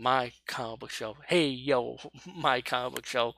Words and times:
my 0.00 0.32
comic 0.46 0.80
book 0.80 0.90
show. 0.90 1.16
Hey, 1.28 1.48
yo, 1.48 1.98
my 2.34 2.62
comic 2.62 2.94
book 2.94 3.06
show. 3.06 3.34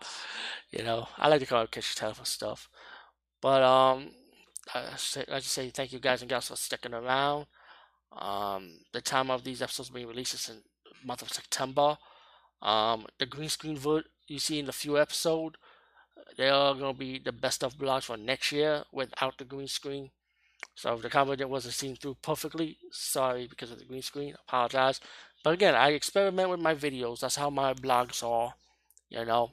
You 0.70 0.84
know, 0.84 1.09
I 1.19 1.29
like 1.29 1.41
to 1.41 1.47
call 1.47 1.62
it 1.62 1.70
Catch 1.73 1.97
Telephone 1.97 2.25
stuff. 2.25 2.69
But, 3.41 3.62
um, 3.62 4.12
I, 4.73 4.97
say, 4.97 5.25
I 5.30 5.41
just 5.41 5.53
say 5.53 5.70
thank 5.70 5.92
you 5.92 5.98
guys 5.98 6.22
and 6.22 6.31
gals 6.31 6.48
for 6.48 6.56
sticking 6.56 6.95
around. 6.95 7.47
Um, 8.12 8.78
the 8.92 9.00
time 9.00 9.31
of 9.31 9.42
these 9.42 9.61
episodes 9.61 9.91
being 9.91 10.06
released 10.06 10.34
is 10.34 10.48
in 10.48 10.56
the 10.56 11.06
month 11.06 11.22
of 11.22 11.33
September. 11.33 11.98
Um, 12.61 13.06
the 13.19 13.27
green 13.27 13.48
screen 13.48 13.78
you 14.28 14.39
see 14.39 14.61
in 14.61 14.67
the 14.67 14.72
few 14.72 14.97
episode, 14.98 15.56
they 16.37 16.48
are 16.48 16.75
going 16.75 16.94
to 16.94 16.98
be 16.98 17.19
the 17.19 17.33
best 17.33 17.65
of 17.65 17.77
blogs 17.77 18.05
for 18.05 18.17
next 18.17 18.53
year 18.53 18.84
without 18.92 19.37
the 19.39 19.44
green 19.44 19.67
screen. 19.67 20.11
So 20.75 20.97
the 20.97 21.11
comment 21.11 21.48
wasn't 21.48 21.75
seen 21.75 21.97
through 21.97 22.17
perfectly, 22.23 22.78
sorry 22.91 23.47
because 23.47 23.70
of 23.70 23.78
the 23.78 23.84
green 23.84 24.03
screen, 24.03 24.34
apologize. 24.48 25.01
But 25.45 25.55
again, 25.55 25.75
I 25.75 25.91
experiment 25.91 26.51
with 26.51 26.61
my 26.61 26.75
videos. 26.75 27.20
That's 27.20 27.37
how 27.37 27.51
my 27.51 27.75
blogs 27.75 28.23
are, 28.23 28.55
you 29.09 29.25
know. 29.25 29.53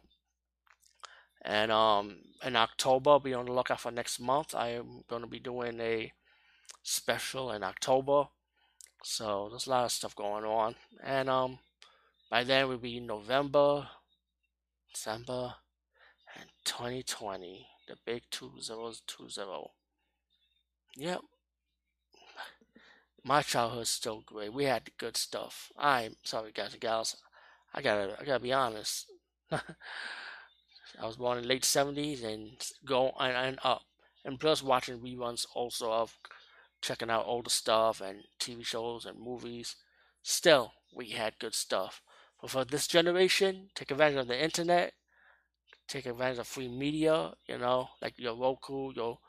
And 1.42 1.72
um, 1.72 2.17
in 2.45 2.56
October, 2.56 3.20
be 3.20 3.34
on 3.34 3.45
the 3.45 3.53
lookout 3.53 3.80
for 3.80 3.92
next 3.92 4.20
month. 4.20 4.53
I 4.56 4.70
am 4.70 5.03
going 5.09 5.22
to 5.22 5.28
be 5.28 5.40
doing 5.40 5.80
a 5.80 6.12
special 6.84 7.52
in 7.52 7.64
October. 7.64 8.25
So 9.03 9.47
there's 9.50 9.67
a 9.67 9.70
lot 9.70 9.86
of 9.86 9.92
stuff 9.92 10.16
going 10.16 10.44
on. 10.45 10.75
And 11.03 11.30
um, 11.30 11.59
by 12.30 12.44
then 12.44 12.67
we'll 12.67 12.78
be 12.78 13.00
November, 13.00 13.88
December, 14.94 15.56
and 16.38 16.50
2020. 16.66 17.67
The 17.88 17.95
big 18.06 18.23
two 18.30 18.52
zeros, 18.62 19.02
two 19.08 19.30
zero. 19.30 19.72
Yep, 20.98 21.22
my 23.23 23.42
childhood's 23.42 23.90
still 23.90 24.22
great. 24.26 24.54
We 24.54 24.66
had 24.66 24.92
good 24.98 25.18
stuff. 25.18 25.72
I'm 25.78 26.16
sorry, 26.23 26.52
guys 26.52 26.73
and 26.73 26.81
gals. 26.81 27.18
I 27.73 27.81
gotta, 27.81 28.18
I 28.20 28.26
gotta 28.26 28.40
be 28.44 28.54
honest. 28.54 29.12
I 29.52 31.06
was 31.08 31.18
born 31.18 31.40
in 31.40 31.48
late 31.48 31.66
'70s 31.66 32.22
and 32.22 32.64
go 32.86 33.12
and, 33.20 33.36
and 33.36 33.59
up, 33.64 33.86
and 34.23 34.40
plus 34.40 34.62
watching 34.62 35.00
reruns 35.00 35.48
also 35.56 35.92
of 35.92 36.16
checking 36.81 37.09
out 37.09 37.26
older 37.26 37.50
stuff 37.50 38.02
and 38.02 38.24
TV 38.40 38.64
shows 38.64 39.06
and 39.06 39.20
movies. 39.20 39.76
Still, 40.24 40.74
we 40.94 41.12
had 41.12 41.40
good 41.40 41.56
stuff. 41.56 42.02
But 42.42 42.52
for 42.52 42.66
this 42.66 42.88
generation, 42.88 43.72
take 43.75 43.92
advantage 43.92 44.18
of 44.19 44.28
the 44.28 44.42
internet, 44.44 44.94
take 45.88 46.06
advantage 46.06 46.40
of 46.40 46.47
free 46.47 46.69
media. 46.69 47.34
You 47.47 47.58
know, 47.59 47.90
like 48.02 48.19
your 48.19 48.36
Roku, 48.36 48.94
your 48.94 49.19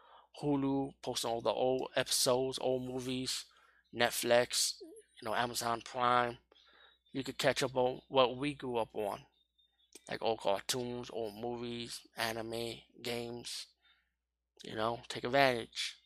Hulu, 0.42 0.94
posting 1.02 1.30
all 1.30 1.40
the 1.40 1.50
old 1.50 1.90
episodes, 1.96 2.58
old 2.60 2.84
movies 2.84 3.44
Netflix, 3.94 4.74
you 5.20 5.28
know, 5.28 5.34
Amazon 5.34 5.82
Prime. 5.84 6.38
You 7.12 7.24
could 7.24 7.38
catch 7.38 7.62
up 7.62 7.76
on 7.76 8.00
what 8.08 8.36
we 8.36 8.54
grew 8.54 8.76
up 8.76 8.90
on, 8.94 9.20
like 10.08 10.22
old 10.22 10.40
cartoons, 10.40 11.10
old 11.12 11.34
movies, 11.34 12.00
anime, 12.16 12.80
games. 13.02 13.66
You 14.62 14.76
know, 14.76 15.00
take 15.08 15.24
advantage. 15.24 15.96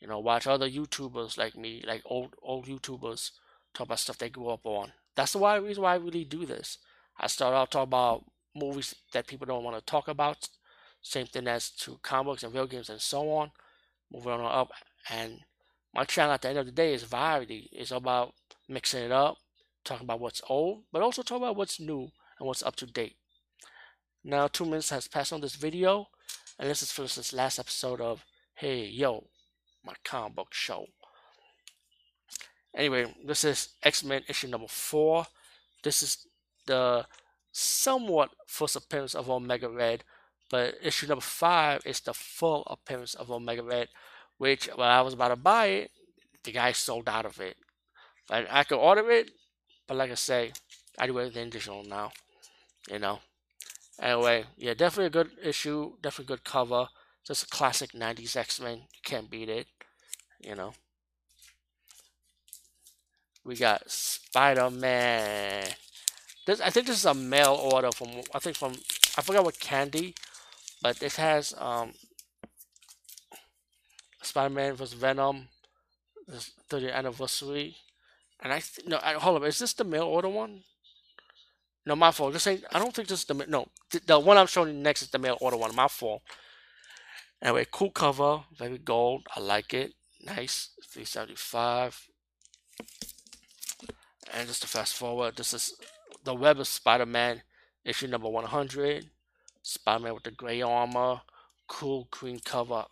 You 0.00 0.08
know, 0.08 0.18
watch 0.18 0.46
other 0.46 0.68
YouTubers 0.68 1.38
like 1.38 1.56
me, 1.56 1.82
like 1.86 2.02
old 2.04 2.34
old 2.42 2.66
YouTubers, 2.66 3.32
talk 3.74 3.86
about 3.86 3.98
stuff 3.98 4.18
they 4.18 4.30
grew 4.30 4.48
up 4.48 4.64
on. 4.66 4.92
That's 5.16 5.32
the 5.32 5.38
why 5.38 5.56
reason 5.56 5.82
why 5.82 5.94
I 5.94 5.96
really 5.96 6.24
do 6.24 6.46
this. 6.46 6.78
I 7.18 7.26
start 7.26 7.54
out 7.54 7.70
talking 7.70 7.88
about 7.88 8.24
movies 8.54 8.94
that 9.12 9.26
people 9.26 9.46
don't 9.46 9.64
want 9.64 9.76
to 9.76 9.84
talk 9.84 10.08
about. 10.08 10.48
Same 11.02 11.26
thing 11.26 11.46
as 11.48 11.70
to 11.70 11.98
comics 12.02 12.42
and 12.42 12.52
video 12.52 12.66
games 12.66 12.90
and 12.90 13.00
so 13.00 13.30
on. 13.30 13.50
Moving 14.12 14.32
on 14.32 14.40
up 14.40 14.70
and 15.10 15.40
my 15.94 16.04
channel 16.04 16.32
at 16.34 16.42
the 16.42 16.48
end 16.50 16.58
of 16.58 16.66
the 16.66 16.72
day 16.72 16.92
is 16.92 17.02
variety. 17.02 17.68
It's 17.72 17.90
about 17.90 18.34
mixing 18.68 19.04
it 19.04 19.12
up, 19.12 19.38
talking 19.84 20.04
about 20.04 20.20
what's 20.20 20.42
old, 20.48 20.84
but 20.92 21.02
also 21.02 21.22
talking 21.22 21.44
about 21.44 21.56
what's 21.56 21.80
new 21.80 22.10
and 22.38 22.46
what's 22.46 22.62
up 22.62 22.76
to 22.76 22.86
date. 22.86 23.16
Now, 24.24 24.48
two 24.48 24.64
minutes 24.64 24.90
has 24.90 25.08
passed 25.08 25.32
on 25.32 25.40
this 25.40 25.54
video, 25.54 26.08
and 26.58 26.68
this 26.68 26.82
is 26.82 26.92
for 26.92 27.02
this 27.02 27.32
last 27.32 27.58
episode 27.58 28.00
of 28.00 28.24
Hey 28.54 28.86
Yo, 28.86 29.28
my 29.84 29.94
comic 30.04 30.34
book 30.34 30.52
show. 30.52 30.86
Anyway, 32.76 33.14
this 33.24 33.44
is 33.44 33.70
X 33.82 34.04
Men 34.04 34.22
issue 34.28 34.48
number 34.48 34.68
four. 34.68 35.26
This 35.82 36.02
is 36.02 36.26
the 36.66 37.06
somewhat 37.52 38.30
first 38.46 38.76
appearance 38.76 39.14
of 39.14 39.30
Omega 39.30 39.68
Red, 39.68 40.04
but 40.50 40.74
issue 40.82 41.06
number 41.06 41.22
five 41.22 41.82
is 41.84 42.00
the 42.00 42.14
full 42.14 42.62
appearance 42.66 43.14
of 43.14 43.30
Omega 43.30 43.62
Red 43.62 43.88
which 44.38 44.68
when 44.74 44.88
I 44.88 45.02
was 45.02 45.14
about 45.14 45.28
to 45.28 45.36
buy 45.36 45.66
it, 45.66 45.90
the 46.44 46.52
guy 46.52 46.72
sold 46.72 47.08
out 47.08 47.26
of 47.26 47.40
it. 47.40 47.56
But 48.28 48.46
I 48.50 48.64
could 48.64 48.78
order 48.78 49.10
it, 49.10 49.30
but 49.86 49.96
like 49.96 50.10
I 50.10 50.14
say, 50.14 50.52
I 50.98 51.06
do 51.06 51.18
everything 51.18 51.50
digital 51.50 51.84
now. 51.84 52.12
You 52.90 53.00
know. 53.00 53.18
Anyway, 54.00 54.44
yeah, 54.56 54.74
definitely 54.74 55.06
a 55.06 55.24
good 55.24 55.30
issue, 55.42 55.92
definitely 56.00 56.36
good 56.36 56.44
cover. 56.44 56.88
Just 57.26 57.42
a 57.42 57.46
classic 57.48 57.92
'90s 57.92 58.36
X-Men. 58.36 58.78
You 58.78 59.00
can't 59.04 59.30
beat 59.30 59.48
it. 59.48 59.66
You 60.40 60.54
know. 60.54 60.74
We 63.44 63.56
got 63.56 63.90
Spider-Man. 63.90 65.64
This 66.46 66.60
I 66.60 66.70
think 66.70 66.86
this 66.86 66.98
is 66.98 67.06
a 67.06 67.14
mail 67.14 67.54
order 67.54 67.90
from 67.92 68.08
I 68.32 68.38
think 68.38 68.56
from 68.56 68.74
I 69.16 69.22
forgot 69.22 69.44
what 69.44 69.58
candy, 69.58 70.14
but 70.82 70.98
this 70.98 71.16
has 71.16 71.54
um 71.58 71.92
Spider-Man 74.22 74.74
vs. 74.74 74.94
Venom, 74.94 75.48
the 76.26 76.44
30th 76.70 76.94
anniversary. 76.94 77.76
And 78.40 78.52
I 78.52 78.60
th- 78.60 78.86
no, 78.86 79.00
I, 79.02 79.14
hold 79.14 79.42
up, 79.42 79.48
is 79.48 79.58
this 79.58 79.72
the 79.72 79.84
mail 79.84 80.04
order 80.04 80.28
one? 80.28 80.62
No, 81.86 81.96
my 81.96 82.10
fault. 82.10 82.34
This 82.34 82.46
ain't. 82.46 82.64
I 82.70 82.78
don't 82.78 82.94
think 82.94 83.08
this 83.08 83.20
is 83.20 83.24
the 83.24 83.34
no. 83.48 83.66
The, 83.90 84.00
the 84.06 84.20
one 84.20 84.36
I'm 84.36 84.46
showing 84.46 84.76
you 84.76 84.82
next 84.82 85.02
is 85.02 85.08
the 85.08 85.18
mail 85.18 85.38
order 85.40 85.56
one. 85.56 85.74
My 85.74 85.88
fault. 85.88 86.22
Anyway, 87.40 87.66
cool 87.70 87.90
cover, 87.90 88.42
very 88.56 88.78
gold. 88.78 89.26
I 89.34 89.40
like 89.40 89.72
it. 89.72 89.94
Nice, 90.22 90.70
375. 90.92 92.08
And 94.34 94.48
just 94.48 94.62
to 94.62 94.68
fast 94.68 94.96
forward, 94.96 95.36
this 95.36 95.54
is 95.54 95.74
the 96.24 96.34
Web 96.34 96.58
of 96.60 96.66
Spider-Man 96.66 97.42
issue 97.84 98.08
number 98.08 98.28
100. 98.28 99.08
Spider-Man 99.68 100.14
with 100.14 100.22
the 100.22 100.30
gray 100.30 100.62
armor, 100.62 101.20
cool 101.66 102.08
green 102.10 102.40
cover 102.40 102.84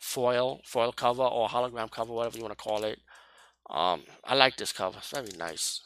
foil, 0.00 0.60
foil 0.64 0.90
cover 0.92 1.22
or 1.22 1.48
hologram 1.48 1.88
cover, 1.88 2.12
whatever 2.12 2.36
you 2.36 2.42
want 2.42 2.56
to 2.56 2.62
call 2.62 2.82
it. 2.82 2.98
Um, 3.68 4.02
I 4.24 4.34
like 4.34 4.56
this 4.56 4.72
cover. 4.72 4.98
It's 4.98 5.10
very 5.10 5.30
nice. 5.38 5.82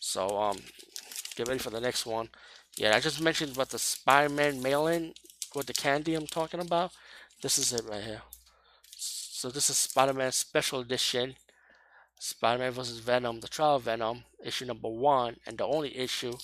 So 0.00 0.26
um, 0.36 0.58
get 1.36 1.46
ready 1.46 1.60
for 1.60 1.70
the 1.70 1.80
next 1.80 2.06
one. 2.06 2.30
Yeah, 2.76 2.96
I 2.96 3.00
just 3.00 3.20
mentioned 3.20 3.52
about 3.52 3.68
the 3.68 3.78
Spider-Man 3.78 4.60
mail-in 4.60 5.14
with 5.54 5.66
the 5.66 5.74
candy 5.74 6.14
I'm 6.14 6.26
talking 6.26 6.60
about. 6.60 6.90
This 7.42 7.56
is 7.58 7.72
it 7.72 7.84
right 7.88 8.02
here. 8.02 8.22
So 8.96 9.48
this 9.48 9.70
is 9.70 9.76
Spider-Man 9.76 10.32
Special 10.32 10.80
Edition. 10.80 11.36
Spider-Man 12.18 12.72
vs. 12.72 12.98
Venom, 12.98 13.40
the 13.40 13.48
trial 13.48 13.76
of 13.76 13.82
Venom, 13.82 14.24
issue 14.44 14.64
number 14.64 14.88
one, 14.88 15.36
and 15.46 15.58
the 15.58 15.66
only 15.66 15.96
issue. 15.96 16.34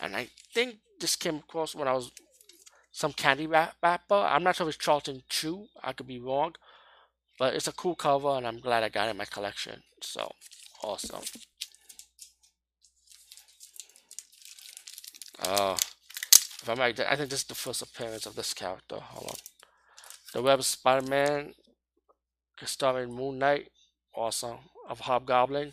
And 0.00 0.16
I 0.16 0.28
think 0.52 0.78
this 0.98 1.16
came 1.16 1.36
across 1.36 1.74
when 1.74 1.86
I 1.86 1.92
was 1.92 2.10
some 2.92 3.12
candy 3.12 3.46
wrapper. 3.46 3.94
I'm 4.10 4.42
not 4.42 4.56
sure 4.56 4.68
if 4.68 4.74
it's 4.74 4.84
Charleston 4.84 5.22
Chew. 5.28 5.66
I 5.82 5.92
could 5.92 6.06
be 6.06 6.18
wrong. 6.18 6.54
But 7.38 7.54
it's 7.54 7.68
a 7.68 7.72
cool 7.72 7.94
cover, 7.94 8.28
and 8.30 8.46
I'm 8.46 8.60
glad 8.60 8.82
I 8.82 8.88
got 8.88 9.08
it 9.08 9.12
in 9.12 9.16
my 9.16 9.24
collection. 9.24 9.82
So, 10.02 10.32
awesome. 10.82 11.22
Uh, 15.42 15.76
If 16.62 16.68
I'm 16.68 16.78
right, 16.78 17.00
I 17.00 17.16
think 17.16 17.30
this 17.30 17.40
is 17.40 17.46
the 17.46 17.54
first 17.54 17.80
appearance 17.80 18.26
of 18.26 18.36
this 18.36 18.52
character. 18.52 18.96
Hold 18.96 19.30
on. 19.30 19.38
The 20.34 20.42
Web 20.42 20.62
Spider-Man, 20.62 21.54
starring 22.64 23.14
Moon 23.14 23.38
Knight, 23.38 23.70
awesome, 24.14 24.58
of 24.86 25.00
Hobgoblin. 25.00 25.72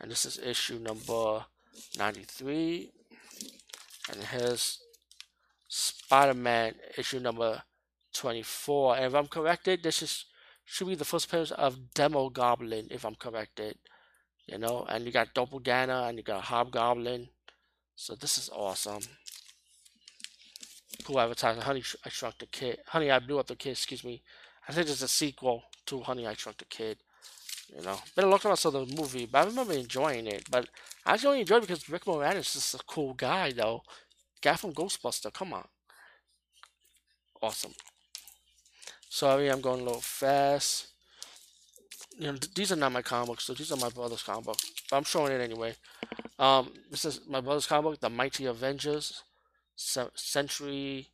And 0.00 0.10
this 0.10 0.24
is 0.24 0.38
issue 0.38 0.78
number 0.78 1.44
93. 1.98 2.92
And 4.10 4.24
here's 4.24 4.80
Spider-Man, 5.68 6.74
issue 6.96 7.20
number 7.20 7.62
24. 8.14 8.96
And 8.96 9.04
if 9.06 9.14
I'm 9.14 9.26
corrected, 9.26 9.82
this 9.82 10.02
is 10.02 10.26
should 10.66 10.88
be 10.88 10.96
the 10.96 11.04
first 11.04 11.26
appearance 11.26 11.52
of 11.52 11.94
Demogoblin, 11.94 12.88
if 12.90 13.04
I'm 13.04 13.14
corrected. 13.14 13.78
You 14.46 14.58
know, 14.58 14.84
and 14.88 15.04
you 15.04 15.12
got 15.12 15.34
Doppelganger 15.34 16.08
and 16.08 16.18
you 16.18 16.24
got 16.24 16.42
Hobgoblin. 16.44 17.28
So 17.94 18.14
this 18.14 18.36
is 18.36 18.50
awesome. 18.52 19.02
Cool 21.04 21.20
advertising. 21.20 21.62
Honey, 21.62 21.82
I 22.04 22.08
Shrunk 22.08 22.38
the 22.38 22.46
Kid. 22.46 22.78
Honey, 22.86 23.10
I 23.10 23.18
Blew 23.18 23.38
Up 23.38 23.46
the 23.46 23.56
Kid, 23.56 23.70
excuse 23.70 24.04
me. 24.04 24.22
I 24.68 24.72
think 24.72 24.88
it's 24.88 25.02
a 25.02 25.08
sequel 25.08 25.62
to 25.86 26.00
Honey, 26.00 26.26
I 26.26 26.34
Shrunk 26.34 26.58
the 26.58 26.64
Kid. 26.64 26.98
You 27.74 27.82
know, 27.82 27.98
been 28.14 28.24
a 28.24 28.28
long 28.28 28.38
time 28.38 28.52
I 28.52 28.56
saw 28.56 28.70
the 28.70 28.86
movie, 28.86 29.26
but 29.26 29.38
I 29.38 29.48
remember 29.48 29.72
enjoying 29.72 30.26
it. 30.26 30.48
But 30.50 30.68
I 31.04 31.14
actually 31.14 31.28
only 31.28 31.40
enjoyed 31.40 31.64
it 31.64 31.68
because 31.68 31.88
Rick 31.88 32.04
Moranis 32.04 32.56
is 32.56 32.74
a 32.78 32.84
cool 32.84 33.14
guy, 33.14 33.52
though. 33.52 33.82
Guy 34.46 34.54
from 34.54 34.72
Ghostbuster, 34.72 35.32
come 35.32 35.54
on. 35.54 35.66
Awesome. 37.42 37.74
Sorry, 39.08 39.50
I'm 39.50 39.60
going 39.60 39.80
a 39.80 39.82
little 39.82 40.00
fast. 40.00 40.86
You 42.16 42.30
know, 42.30 42.38
these 42.54 42.70
are 42.70 42.76
not 42.76 42.92
my 42.92 43.02
comic 43.02 43.26
books, 43.26 43.42
so 43.42 43.54
these 43.54 43.72
are 43.72 43.76
my 43.76 43.88
brother's 43.88 44.22
comic 44.22 44.44
book. 44.44 44.58
But 44.88 44.98
I'm 44.98 45.02
showing 45.02 45.32
it 45.32 45.40
anyway. 45.40 45.74
Um, 46.38 46.70
this 46.92 47.04
is 47.04 47.22
my 47.28 47.40
brother's 47.40 47.66
comic 47.66 47.90
book, 47.90 48.00
The 48.00 48.08
Mighty 48.08 48.46
Avengers, 48.46 49.24
Sentry, 49.74 51.08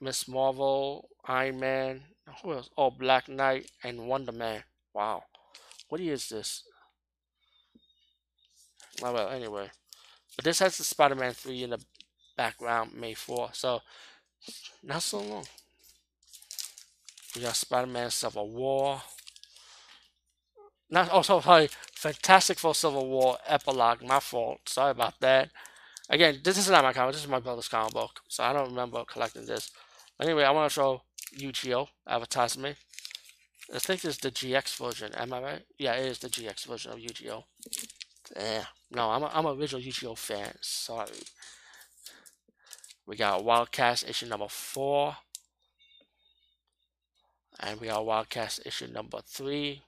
Miss 0.00 0.26
Marvel, 0.26 1.10
Iron 1.26 1.60
Man, 1.60 2.00
who 2.42 2.54
else? 2.54 2.70
Oh, 2.74 2.90
Black 2.90 3.28
Knight 3.28 3.70
and 3.84 4.08
Wonder 4.08 4.32
Man. 4.32 4.62
Wow. 4.94 5.24
What 5.90 6.00
is 6.00 6.30
this? 6.30 6.62
Oh, 9.02 9.12
well, 9.12 9.28
anyway. 9.28 9.68
But 10.36 10.46
this 10.46 10.60
has 10.60 10.78
the 10.78 10.84
Spider-Man 10.84 11.34
3 11.34 11.64
in 11.64 11.70
the 11.70 11.80
background, 12.40 12.94
May 12.94 13.12
4. 13.12 13.50
So, 13.52 13.82
not 14.82 15.02
so 15.02 15.18
long. 15.20 15.44
We 17.36 17.42
got 17.42 17.54
Spider-Man 17.54 18.10
Civil 18.10 18.48
War. 18.50 19.02
Not 20.88 21.10
oh, 21.10 21.16
also 21.16 21.40
sorry, 21.40 21.68
Fantastic 21.92 22.58
Four 22.58 22.74
Civil 22.74 23.06
War 23.06 23.36
epilogue. 23.46 24.02
My 24.02 24.20
fault. 24.20 24.60
Sorry 24.66 24.92
about 24.92 25.20
that. 25.20 25.50
Again, 26.08 26.40
this 26.42 26.56
is 26.56 26.70
not 26.70 26.82
my 26.82 26.94
comic. 26.94 27.12
This 27.12 27.24
is 27.24 27.28
my 27.28 27.40
brother's 27.40 27.68
comic 27.68 27.92
book, 27.92 28.20
so 28.26 28.42
I 28.42 28.54
don't 28.54 28.70
remember 28.70 29.04
collecting 29.04 29.44
this. 29.44 29.70
Anyway, 30.18 30.44
I 30.44 30.50
want 30.50 30.70
to 30.70 30.74
show 30.74 31.02
Yu-Gi-Oh 31.36 31.88
advertisement. 32.08 32.76
I 33.72 33.78
think 33.78 34.02
it's 34.04 34.16
the 34.16 34.30
GX 34.30 34.76
version. 34.78 35.14
Am 35.14 35.32
I 35.34 35.40
right? 35.42 35.62
Yeah, 35.78 35.92
it 35.92 36.06
is 36.06 36.18
the 36.18 36.28
GX 36.28 36.66
version 36.66 36.90
of 36.92 36.98
Yu-Gi-Oh. 36.98 37.44
Yeah. 38.34 38.64
No, 38.90 39.10
I'm 39.10 39.22
a, 39.22 39.30
I'm 39.32 39.46
a 39.46 39.54
original 39.54 39.82
Yu-Gi-Oh 39.82 40.16
fan. 40.16 40.52
Sorry. 40.62 41.20
We 43.10 43.16
got 43.16 43.42
Wildcats 43.42 44.04
issue 44.04 44.26
number 44.26 44.46
four. 44.48 45.16
And 47.58 47.80
we 47.80 47.88
got 47.88 48.06
Wildcats 48.06 48.60
issue 48.64 48.86
number 48.86 49.18
three. 49.26 49.82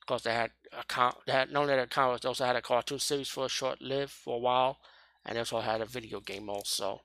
Of 0.00 0.06
course, 0.08 0.22
they 0.22 0.34
had 0.34 0.50
a 0.76 0.82
con- 0.82 1.14
they 1.24 1.32
had 1.32 1.52
not 1.52 1.62
only 1.62 1.74
a 1.74 1.86
comic, 1.86 2.22
they 2.22 2.28
also 2.28 2.44
had 2.44 2.56
a 2.56 2.62
cartoon 2.62 2.98
series 2.98 3.28
for 3.28 3.46
a 3.46 3.48
short 3.48 3.80
lived 3.80 4.10
for 4.10 4.34
a 4.34 4.40
while, 4.40 4.80
and 5.24 5.36
they 5.36 5.38
also 5.38 5.60
had 5.60 5.80
a 5.80 5.86
video 5.86 6.18
game 6.18 6.50
also. 6.50 7.02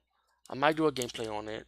I 0.50 0.56
might 0.56 0.76
do 0.76 0.88
a 0.88 0.92
gameplay 0.92 1.32
on 1.32 1.48
it. 1.50 1.68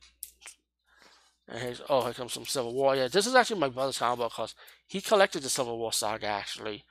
And 1.47 1.59
here's 1.59 1.81
oh, 1.87 2.05
here 2.05 2.13
comes 2.13 2.33
some 2.33 2.45
Civil 2.45 2.73
War. 2.73 2.95
Yeah, 2.95 3.07
this 3.07 3.27
is 3.27 3.35
actually 3.35 3.59
my 3.59 3.69
brother's 3.69 3.99
comic 3.99 4.17
book 4.17 4.31
because 4.31 4.55
he 4.87 4.99
collected 4.99 5.43
the 5.43 5.49
Civil 5.49 5.77
War 5.77 5.93
saga 5.93 6.25
actually, 6.25 6.85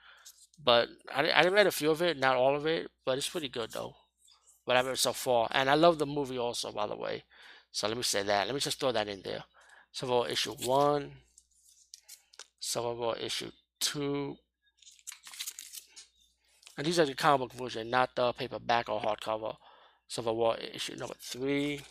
but 0.63 0.87
I 1.13 1.27
I 1.27 1.45
read 1.49 1.67
a 1.67 1.71
few 1.71 1.91
of 1.91 2.01
it, 2.01 2.17
not 2.17 2.37
all 2.37 2.55
of 2.55 2.65
it, 2.65 2.89
but 3.05 3.17
it's 3.17 3.27
pretty 3.27 3.49
good 3.49 3.71
though. 3.73 3.95
What 4.65 4.97
so 4.97 5.13
far, 5.13 5.49
and 5.51 5.69
I 5.69 5.75
love 5.75 5.99
the 5.99 6.05
movie 6.05 6.37
also, 6.37 6.71
by 6.71 6.87
the 6.87 6.95
way. 6.95 7.23
So 7.71 7.87
let 7.87 7.97
me 7.97 8.03
say 8.03 8.23
that. 8.23 8.47
Let 8.47 8.53
me 8.53 8.61
just 8.61 8.79
throw 8.79 8.91
that 8.91 9.07
in 9.07 9.21
there. 9.23 9.43
Civil 9.91 10.17
War 10.17 10.29
issue 10.29 10.53
one, 10.63 11.11
Civil 12.59 12.95
War 12.95 13.17
issue 13.17 13.51
two. 13.79 14.37
And 16.77 16.87
these 16.87 16.99
are 16.99 17.05
the 17.05 17.13
comic 17.13 17.49
book 17.49 17.59
version, 17.59 17.89
not 17.89 18.15
the 18.15 18.31
paperback 18.33 18.89
or 18.89 19.01
hardcover. 19.01 19.57
Civil 20.07 20.35
War 20.35 20.57
issue 20.57 20.95
number 20.95 21.15
three. 21.19 21.81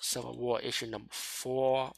Civil 0.00 0.36
War 0.36 0.60
issue 0.60 0.86
number 0.86 1.10
four. 1.10 1.92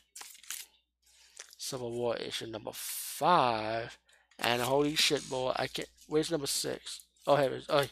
Civil 1.56 1.93
War 1.93 2.17
issue 2.17 2.47
number 2.47 2.73
five. 2.73 3.97
And 4.38 4.61
holy 4.61 4.94
shit, 4.94 5.29
boy, 5.31 5.52
I 5.56 5.67
can't. 5.67 5.88
Where's 6.06 6.31
number 6.31 6.47
six? 6.47 7.00
Oh, 7.26 7.37
here 7.37 7.50
it 7.50 7.52
is. 7.55 7.67
Oh, 7.69 7.85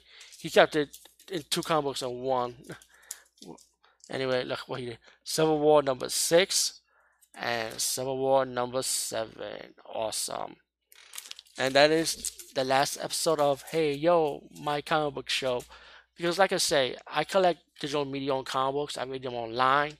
he 0.44 0.50
kept 0.50 0.76
it 0.76 0.98
in 1.32 1.42
two 1.48 1.62
comic 1.62 1.84
books 1.84 2.02
and 2.02 2.20
one. 2.20 2.54
anyway, 4.10 4.44
look 4.44 4.58
what 4.66 4.80
he 4.80 4.86
did. 4.86 4.98
Civil 5.24 5.58
War 5.58 5.82
number 5.82 6.10
six 6.10 6.82
and 7.34 7.80
Civil 7.80 8.18
War 8.18 8.44
number 8.44 8.82
seven. 8.82 9.72
Awesome. 9.86 10.56
And 11.56 11.72
that 11.74 11.90
is 11.90 12.30
the 12.54 12.62
last 12.62 12.98
episode 13.00 13.40
of 13.40 13.62
Hey 13.70 13.94
Yo, 13.94 14.42
my 14.60 14.82
comic 14.82 15.14
book 15.14 15.30
show. 15.30 15.64
Because, 16.14 16.38
like 16.38 16.52
I 16.52 16.58
say, 16.58 16.94
I 17.06 17.24
collect 17.24 17.60
digital 17.80 18.04
media 18.04 18.34
on 18.34 18.44
comic 18.44 18.74
books. 18.74 18.98
I 18.98 19.04
read 19.04 19.22
them 19.22 19.32
online 19.32 19.94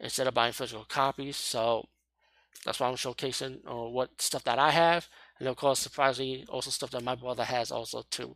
instead 0.00 0.26
of 0.26 0.34
buying 0.34 0.52
physical 0.52 0.84
copies. 0.84 1.36
So 1.36 1.86
that's 2.64 2.80
why 2.80 2.88
I'm 2.88 2.96
showcasing 2.96 3.58
uh, 3.70 3.88
what 3.88 4.20
stuff 4.20 4.42
that 4.42 4.58
I 4.58 4.72
have. 4.72 5.06
And 5.38 5.46
of 5.46 5.54
course, 5.54 5.78
surprisingly, 5.78 6.44
also 6.48 6.70
stuff 6.70 6.90
that 6.90 7.04
my 7.04 7.14
brother 7.14 7.44
has 7.44 7.70
also 7.70 8.02
too. 8.10 8.34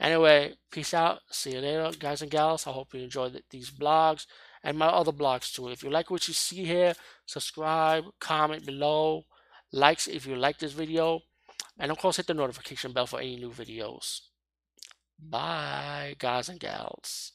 Anyway, 0.00 0.54
peace 0.70 0.94
out. 0.94 1.20
See 1.30 1.52
you 1.52 1.60
later, 1.60 1.90
guys 1.98 2.22
and 2.22 2.30
gals. 2.30 2.66
I 2.66 2.72
hope 2.72 2.94
you 2.94 3.02
enjoyed 3.02 3.42
these 3.50 3.70
blogs 3.70 4.26
and 4.64 4.78
my 4.78 4.86
other 4.86 5.12
blogs 5.12 5.54
too. 5.54 5.68
If 5.68 5.82
you 5.82 5.90
like 5.90 6.10
what 6.10 6.26
you 6.26 6.34
see 6.34 6.64
here, 6.64 6.94
subscribe, 7.26 8.04
comment 8.18 8.64
below, 8.64 9.26
likes 9.72 10.08
if 10.08 10.26
you 10.26 10.36
like 10.36 10.58
this 10.58 10.72
video, 10.72 11.20
and 11.78 11.90
of 11.90 11.98
course 11.98 12.16
hit 12.16 12.26
the 12.26 12.34
notification 12.34 12.92
bell 12.92 13.06
for 13.06 13.20
any 13.20 13.36
new 13.36 13.50
videos. 13.50 14.20
Bye, 15.18 16.14
guys 16.18 16.48
and 16.48 16.58
gals. 16.58 17.32